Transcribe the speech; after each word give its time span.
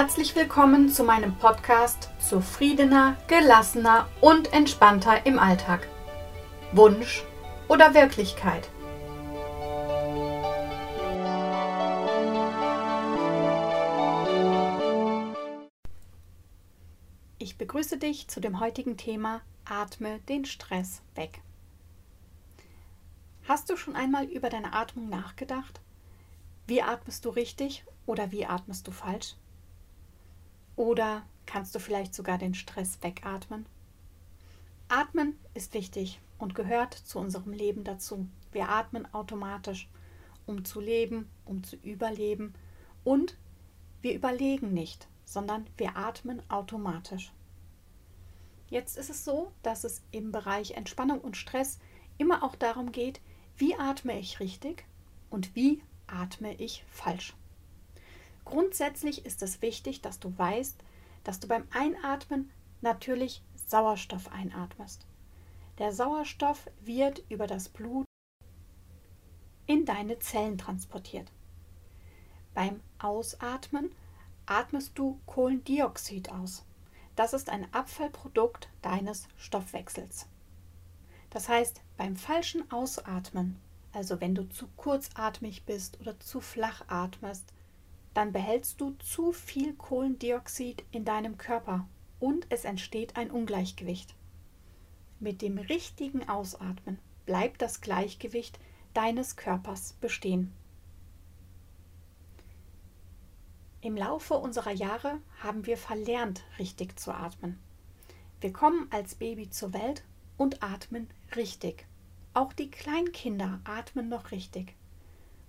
Herzlich 0.00 0.36
willkommen 0.36 0.90
zu 0.90 1.02
meinem 1.02 1.34
Podcast 1.38 2.10
Zufriedener, 2.20 3.16
gelassener 3.26 4.08
und 4.20 4.52
entspannter 4.52 5.26
im 5.26 5.40
Alltag. 5.40 5.88
Wunsch 6.70 7.24
oder 7.66 7.94
Wirklichkeit? 7.94 8.70
Ich 17.40 17.58
begrüße 17.58 17.98
dich 17.98 18.28
zu 18.28 18.38
dem 18.38 18.60
heutigen 18.60 18.96
Thema 18.96 19.40
Atme 19.64 20.20
den 20.28 20.44
Stress 20.44 21.02
weg. 21.16 21.42
Hast 23.48 23.68
du 23.68 23.76
schon 23.76 23.96
einmal 23.96 24.26
über 24.26 24.48
deine 24.48 24.74
Atmung 24.74 25.08
nachgedacht? 25.08 25.80
Wie 26.68 26.82
atmest 26.82 27.24
du 27.24 27.30
richtig 27.30 27.84
oder 28.06 28.30
wie 28.30 28.46
atmest 28.46 28.86
du 28.86 28.92
falsch? 28.92 29.34
Oder 30.78 31.26
kannst 31.44 31.74
du 31.74 31.80
vielleicht 31.80 32.14
sogar 32.14 32.38
den 32.38 32.54
Stress 32.54 33.02
wegatmen? 33.02 33.66
Atmen 34.86 35.36
ist 35.52 35.74
wichtig 35.74 36.20
und 36.38 36.54
gehört 36.54 36.94
zu 36.94 37.18
unserem 37.18 37.52
Leben 37.52 37.82
dazu. 37.82 38.28
Wir 38.52 38.68
atmen 38.68 39.12
automatisch, 39.12 39.88
um 40.46 40.64
zu 40.64 40.80
leben, 40.80 41.28
um 41.44 41.64
zu 41.64 41.74
überleben 41.74 42.54
und 43.02 43.36
wir 44.02 44.14
überlegen 44.14 44.72
nicht, 44.72 45.08
sondern 45.24 45.66
wir 45.76 45.96
atmen 45.96 46.40
automatisch. 46.48 47.32
Jetzt 48.68 48.98
ist 48.98 49.10
es 49.10 49.24
so, 49.24 49.50
dass 49.64 49.82
es 49.82 50.02
im 50.12 50.30
Bereich 50.30 50.70
Entspannung 50.70 51.20
und 51.20 51.36
Stress 51.36 51.80
immer 52.18 52.44
auch 52.44 52.54
darum 52.54 52.92
geht, 52.92 53.20
wie 53.56 53.74
atme 53.74 54.16
ich 54.16 54.38
richtig 54.38 54.84
und 55.28 55.56
wie 55.56 55.82
atme 56.06 56.54
ich 56.54 56.84
falsch. 56.88 57.34
Grundsätzlich 58.48 59.26
ist 59.26 59.42
es 59.42 59.60
wichtig, 59.60 60.00
dass 60.00 60.20
du 60.20 60.32
weißt, 60.38 60.82
dass 61.22 61.38
du 61.38 61.48
beim 61.48 61.68
Einatmen 61.70 62.50
natürlich 62.80 63.42
Sauerstoff 63.54 64.32
einatmest. 64.32 65.04
Der 65.76 65.92
Sauerstoff 65.92 66.70
wird 66.80 67.22
über 67.28 67.46
das 67.46 67.68
Blut 67.68 68.06
in 69.66 69.84
deine 69.84 70.18
Zellen 70.18 70.56
transportiert. 70.56 71.30
Beim 72.54 72.80
Ausatmen 72.98 73.90
atmest 74.46 74.92
du 74.98 75.20
Kohlendioxid 75.26 76.30
aus. 76.30 76.64
Das 77.16 77.34
ist 77.34 77.50
ein 77.50 77.70
Abfallprodukt 77.74 78.70
deines 78.80 79.28
Stoffwechsels. 79.36 80.26
Das 81.28 81.50
heißt, 81.50 81.82
beim 81.98 82.16
falschen 82.16 82.70
Ausatmen, 82.72 83.60
also 83.92 84.22
wenn 84.22 84.34
du 84.34 84.48
zu 84.48 84.68
kurzatmig 84.78 85.66
bist 85.66 86.00
oder 86.00 86.18
zu 86.18 86.40
flach 86.40 86.84
atmest, 86.88 87.52
dann 88.18 88.32
behältst 88.32 88.80
du 88.80 88.96
zu 88.98 89.30
viel 89.30 89.74
Kohlendioxid 89.74 90.82
in 90.90 91.04
deinem 91.04 91.38
Körper 91.38 91.86
und 92.18 92.48
es 92.48 92.64
entsteht 92.64 93.16
ein 93.16 93.30
Ungleichgewicht. 93.30 94.16
Mit 95.20 95.40
dem 95.40 95.56
richtigen 95.56 96.28
Ausatmen 96.28 96.98
bleibt 97.26 97.62
das 97.62 97.80
Gleichgewicht 97.80 98.58
deines 98.92 99.36
Körpers 99.36 99.92
bestehen. 100.00 100.52
Im 103.82 103.96
Laufe 103.96 104.34
unserer 104.34 104.72
Jahre 104.72 105.20
haben 105.40 105.64
wir 105.66 105.76
verlernt, 105.76 106.42
richtig 106.58 106.98
zu 106.98 107.12
atmen. 107.12 107.56
Wir 108.40 108.52
kommen 108.52 108.88
als 108.90 109.14
Baby 109.14 109.48
zur 109.48 109.72
Welt 109.72 110.02
und 110.36 110.60
atmen 110.64 111.08
richtig. 111.36 111.86
Auch 112.34 112.52
die 112.52 112.68
Kleinkinder 112.68 113.60
atmen 113.62 114.08
noch 114.08 114.32
richtig. 114.32 114.74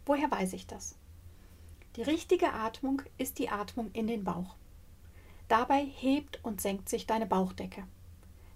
Woher 0.06 0.30
weiß 0.30 0.54
ich 0.54 0.68
das? 0.68 0.99
Die 1.96 2.04
richtige 2.04 2.54
Atmung 2.54 3.02
ist 3.18 3.40
die 3.40 3.50
Atmung 3.50 3.92
in 3.94 4.08
den 4.08 4.24
Bauch. 4.24 4.56
Dabei 5.48 5.84
hebt 5.84 6.44
und 6.44 6.62
senkt 6.62 6.88
sich 6.88 7.08
deine 7.08 7.26
Bauchdecke. 7.26 7.84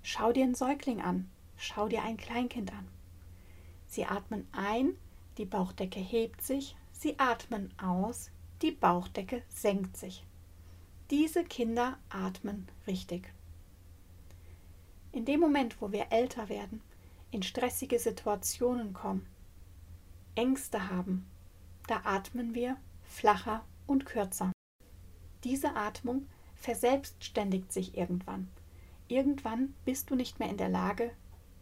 Schau 0.04 0.32
dir 0.32 0.44
einen 0.44 0.54
Säugling 0.54 1.02
an, 1.02 1.30
schau 1.58 1.88
dir 1.88 2.04
ein 2.04 2.18
Kleinkind 2.18 2.72
an. 2.72 2.88
Sie 3.88 4.06
atmen 4.06 4.48
ein, 4.52 4.96
die 5.38 5.46
Bauchdecke 5.46 6.00
hebt 6.00 6.44
sich, 6.44 6.76
sie 6.92 7.18
atmen 7.18 7.74
aus, 7.82 8.30
die 8.62 8.72
Bauchdecke 8.72 9.42
senkt 9.50 9.98
sich. 9.98 10.24
Diese 11.10 11.44
Kinder 11.44 11.98
atmen 12.10 12.68
richtig. 12.86 13.34
In 15.12 15.26
dem 15.26 15.40
Moment, 15.40 15.82
wo 15.82 15.92
wir 15.92 16.08
älter 16.12 16.50
werden, 16.50 16.82
in 17.32 17.44
stressige 17.44 17.98
Situationen 17.98 18.94
kommen, 18.94 19.26
Ängste 20.36 20.90
haben, 20.90 21.26
da 21.88 22.02
atmen 22.04 22.54
wir 22.54 22.78
flacher 23.08 23.64
und 23.88 24.06
kürzer. 24.06 24.52
Diese 25.44 25.76
Atmung 25.76 26.28
verselbstständigt 26.56 27.74
sich 27.74 27.98
irgendwann. 27.98 28.50
Irgendwann 29.08 29.76
bist 29.86 30.10
du 30.10 30.16
nicht 30.16 30.40
mehr 30.40 30.50
in 30.50 30.58
der 30.58 30.70
Lage, 30.70 31.12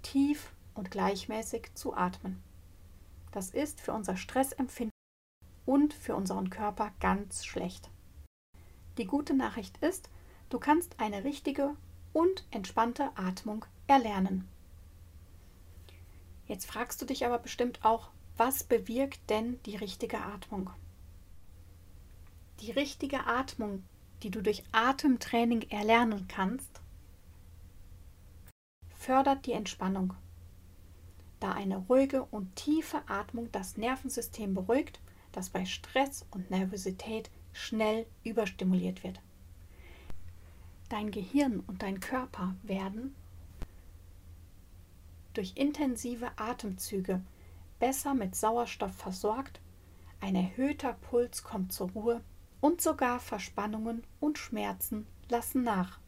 tief 0.04 0.52
und 0.76 0.92
gleichmäßig 0.92 1.74
zu 1.74 1.96
atmen. 1.96 2.42
Das 3.32 3.50
ist 3.50 3.82
für 3.82 3.94
unser 3.94 4.18
Stressempfinden 4.18 4.92
und 5.66 5.94
für 5.94 6.16
unseren 6.16 6.50
Körper 6.50 6.92
ganz 7.00 7.46
schlecht. 7.46 7.90
Die 8.98 9.06
gute 9.06 9.34
Nachricht 9.34 9.78
ist, 9.78 10.10
du 10.50 10.60
kannst 10.60 11.00
eine 11.00 11.24
richtige 11.24 11.76
und 12.14 12.46
entspannte 12.52 13.12
Atmung 13.16 13.66
erlernen. 13.88 14.48
Jetzt 16.48 16.66
fragst 16.66 17.02
du 17.02 17.06
dich 17.06 17.26
aber 17.26 17.40
bestimmt 17.40 17.84
auch, 17.86 18.10
was 18.38 18.64
bewirkt 18.64 19.30
denn 19.30 19.62
die 19.64 19.78
richtige 19.78 20.20
Atmung? 20.20 20.70
Die 22.62 22.70
richtige 22.70 23.26
Atmung, 23.26 23.84
die 24.22 24.30
du 24.30 24.44
durch 24.44 24.64
Atemtraining 24.72 25.64
erlernen 25.72 26.28
kannst, 26.28 26.80
fördert 28.96 29.48
die 29.48 29.54
Entspannung, 29.54 30.14
da 31.40 31.54
eine 31.54 31.78
ruhige 31.78 32.24
und 32.26 32.56
tiefe 32.56 33.02
Atmung 33.08 33.52
das 33.52 33.78
Nervensystem 33.78 34.54
beruhigt, 34.54 35.00
das 35.32 35.50
bei 35.50 35.66
Stress 35.66 36.28
und 36.30 36.52
Nervosität 36.52 37.32
schnell 37.52 38.06
überstimuliert 38.24 39.04
wird. 39.04 39.20
Dein 40.88 41.10
Gehirn 41.10 41.62
und 41.62 41.82
dein 41.82 42.00
Körper 42.00 42.54
werden 42.62 43.16
durch 45.34 45.54
intensive 45.56 46.30
Atemzüge 46.36 47.22
besser 47.80 48.14
mit 48.14 48.36
Sauerstoff 48.36 48.96
versorgt, 48.96 49.60
ein 50.20 50.36
erhöhter 50.36 50.94
Puls 50.94 51.42
kommt 51.42 51.74
zur 51.74 51.90
Ruhe 51.90 52.22
und 52.62 52.80
sogar 52.80 53.20
Verspannungen 53.20 54.04
und 54.20 54.38
Schmerzen 54.38 55.08
lassen 55.30 55.64
nach. 55.64 56.00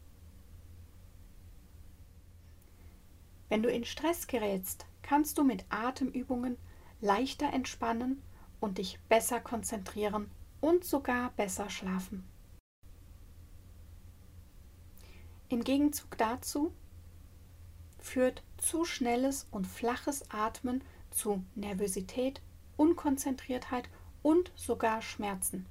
Wenn 3.48 3.62
du 3.62 3.70
in 3.70 3.84
Stress 3.84 4.26
gerätst, 4.26 4.86
kannst 5.02 5.36
du 5.36 5.44
mit 5.44 5.64
Atemübungen 5.68 6.56
leichter 7.00 7.52
entspannen 7.52 8.22
und 8.60 8.78
dich 8.78 8.98
besser 9.08 9.40
konzentrieren 9.40 10.30
und 10.60 10.84
sogar 10.84 11.30
besser 11.32 11.68
schlafen. 11.68 12.24
Im 15.50 15.62
Gegenzug 15.62 16.16
dazu 16.16 16.72
führt 18.00 18.42
zu 18.56 18.84
schnelles 18.84 19.46
und 19.50 19.66
flaches 19.66 20.30
Atmen 20.30 20.82
zu 21.10 21.44
Nervosität, 21.54 22.40
Unkonzentriertheit 22.76 23.88
und 24.22 24.52
sogar 24.56 25.00
Schmerzen. 25.02 25.66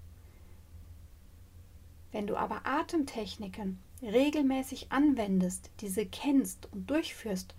Wenn 2.14 2.28
du 2.28 2.38
aber 2.38 2.62
Atemtechniken 2.64 3.80
regelmäßig 4.02 4.92
anwendest, 4.92 5.72
diese 5.82 6.06
kennst 6.06 6.72
und 6.72 6.90
durchführst, 6.90 7.56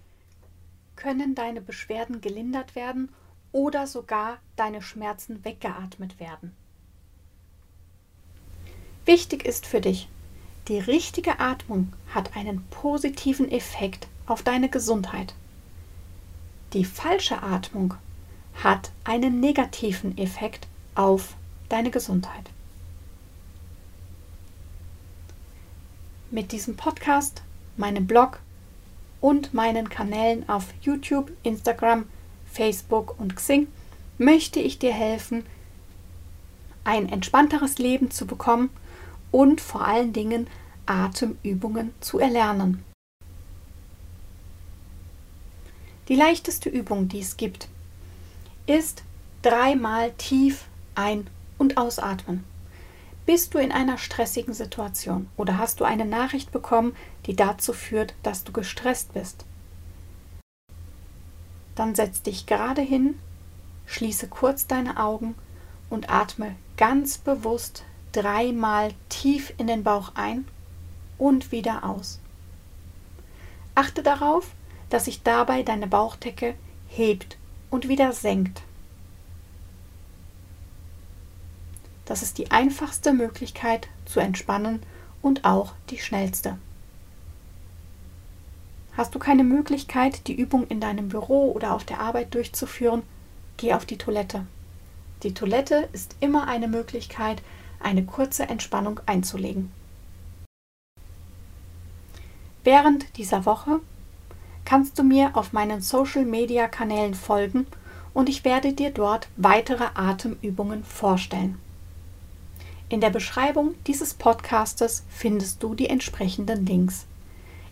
können 0.97 1.35
deine 1.35 1.61
Beschwerden 1.61 2.21
gelindert 2.21 2.77
werden 2.77 3.11
oder 3.53 3.87
sogar 3.87 4.39
deine 4.56 4.81
Schmerzen 4.81 5.45
weggeatmet 5.45 6.21
werden. 6.21 6.55
Wichtig 9.05 9.45
ist 9.45 9.67
für 9.67 9.81
dich, 9.81 10.09
die 10.69 10.79
richtige 10.79 11.41
Atmung 11.41 11.93
hat 12.15 12.37
einen 12.37 12.65
positiven 12.71 13.50
Effekt 13.50 14.07
auf 14.25 14.43
deine 14.43 14.69
Gesundheit. 14.69 15.35
Die 16.73 16.85
falsche 16.85 17.43
Atmung 17.43 17.95
hat 18.62 18.93
einen 19.03 19.41
negativen 19.41 20.17
Effekt 20.17 20.69
auf 20.95 21.35
deine 21.69 21.91
Gesundheit. 21.91 22.50
Mit 26.35 26.51
diesem 26.51 26.75
Podcast, 26.77 27.43
meinem 27.77 28.09
Blog 28.09 28.41
und 29.21 29.55
meinen 29.55 29.89
Kanälen 29.89 30.49
auf 30.49 30.67
YouTube, 30.83 31.31
Instagram, 31.45 32.07
Facebook 32.45 33.15
und 33.21 33.37
Xing 33.37 33.69
möchte 34.19 34.59
ich 34.59 34.81
dir 34.81 34.93
helfen, 34.93 35.47
ein 36.83 37.09
entspannteres 37.09 37.79
Leben 37.79 38.11
zu 38.11 38.27
bekommen 38.27 38.71
und 39.31 39.61
vor 39.61 39.87
allen 39.87 40.13
Dingen 40.13 40.49
Atemübungen 40.87 41.95
zu 42.01 42.19
erlernen. 42.19 42.85
Die 46.09 46.17
leichteste 46.17 46.69
Übung, 46.69 47.07
die 47.09 47.21
es 47.21 47.37
gibt, 47.37 47.69
ist 48.67 49.05
dreimal 49.43 50.11
tief 50.19 50.65
ein- 50.97 51.29
und 51.59 51.77
ausatmen. 51.77 52.43
Bist 53.26 53.55
du 53.55 53.59
in 53.59 53.73
einer 53.73 53.97
stressigen 53.97 54.53
Situation 54.53 55.31
oder 55.37 55.56
hast 55.56 55.81
du 55.81 55.85
eine 55.85 56.05
Nachricht 56.05 56.53
bekommen, 56.53 56.94
die 57.25 57.35
dazu 57.35 57.73
führt, 57.73 58.15
dass 58.23 58.44
du 58.44 58.53
gestresst 58.53 59.15
bist? 59.15 59.47
Dann 61.75 61.94
setz 61.94 62.21
dich 62.21 62.44
gerade 62.44 62.82
hin, 62.82 63.19
schließe 63.87 64.29
kurz 64.29 64.67
deine 64.67 64.99
Augen 64.99 65.35
und 65.88 66.11
atme 66.11 66.55
ganz 66.76 67.17
bewusst 67.17 67.85
dreimal 68.12 68.93
tief 69.09 69.55
in 69.56 69.67
den 69.67 69.85
Bauch 69.85 70.12
ein 70.15 70.47
und 71.17 71.50
wieder 71.50 71.85
aus. 71.85 72.21
Achte 73.75 74.03
darauf, 74.03 74.50
dass 74.91 75.06
sich 75.06 75.23
dabei 75.23 75.62
deine 75.62 75.87
Bauchdecke 75.87 76.55
hebt 76.88 77.38
und 77.71 77.88
wieder 77.88 78.12
senkt. 78.12 78.62
Das 82.05 82.23
ist 82.23 82.39
die 82.39 82.51
einfachste 82.51 83.12
Möglichkeit 83.12 83.89
zu 84.05 84.21
entspannen 84.21 84.83
und 85.23 85.45
auch 85.45 85.73
die 85.91 85.99
schnellste. 85.99 86.59
Hast 88.97 89.15
du 89.15 89.19
keine 89.19 89.43
Möglichkeit, 89.43 90.27
die 90.29 90.35
Übung 90.35 90.67
in 90.69 90.81
deinem 90.81 91.09
Büro 91.09 91.51
oder 91.53 91.75
auf 91.75 91.85
der 91.85 92.01
Arbeit 92.01 92.35
durchzuführen, 92.35 93.03
geh 93.56 93.73
auf 93.73 93.87
die 93.87 93.99
Toilette. 93.99 94.47
Die 95.23 95.35
Toilette 95.35 95.89
ist 95.93 96.17
immer 96.21 96.47
eine 96.47 96.69
Möglichkeit, 96.69 97.43
eine 97.81 98.05
kurze 98.05 98.45
Entspannung 98.45 99.00
einzulegen. 99.07 99.73
Während 102.62 103.17
dieser 103.19 103.45
Woche 103.47 103.81
kannst 104.65 104.99
du 104.99 105.03
mir 105.03 105.37
auf 105.37 105.53
meinen 105.53 105.81
Social-Media-Kanälen 105.81 107.15
folgen 107.15 107.67
und 108.15 108.29
ich 108.29 108.45
werde 108.45 108.73
dir 108.73 108.91
dort 108.91 109.29
weitere 109.37 109.87
Atemübungen 109.95 110.85
vorstellen. 110.85 111.59
In 112.94 113.00
der 113.00 113.11
Beschreibung 113.11 113.75
dieses 113.88 114.14
Podcastes 114.14 115.02
findest 115.08 115.61
du 115.64 115.75
die 115.75 115.88
entsprechenden 115.88 116.64
Links. 116.64 117.06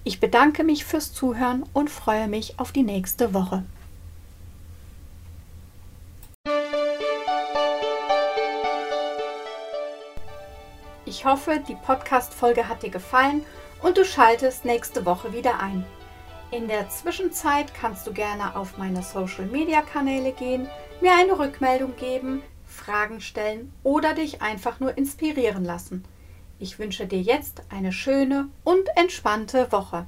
Ich 0.03 0.19
bedanke 0.19 0.65
mich 0.65 0.85
fürs 0.85 1.13
Zuhören 1.13 1.63
und 1.73 1.91
freue 1.91 2.27
mich 2.27 2.59
auf 2.59 2.73
die 2.73 2.83
nächste 2.83 3.33
Woche. 3.33 3.63
Ich 11.05 11.25
hoffe, 11.25 11.63
die 11.69 11.77
Podcast-Folge 11.77 12.69
hat 12.69 12.83
dir 12.83 12.91
gefallen 12.91 13.45
und 13.81 13.99
du 13.99 14.05
schaltest 14.05 14.65
nächste 14.65 15.07
Woche 15.07 15.33
wieder 15.33 15.61
ein. 15.61 15.85
In 16.51 16.67
der 16.67 16.91
Zwischenzeit 16.91 17.73
kannst 17.75 18.09
du 18.09 18.13
gerne 18.13 18.57
auf 18.57 18.77
meine 18.77 19.05
Social-Media-Kanäle 19.05 20.33
gehen, 20.33 20.67
mir 21.01 21.13
eine 21.15 21.39
Rückmeldung 21.39 21.95
geben, 21.95 22.43
Fragen 22.73 23.21
stellen 23.21 23.73
oder 23.83 24.15
dich 24.15 24.43
einfach 24.43 24.81
nur 24.81 24.97
inspirieren 24.97 25.65
lassen. 25.65 26.05
Ich 26.59 26.79
wünsche 26.79 27.07
dir 27.07 27.21
jetzt 27.21 27.63
eine 27.71 27.93
schöne 27.93 28.49
und 28.65 28.89
entspannte 28.97 29.71
Woche. 29.73 30.07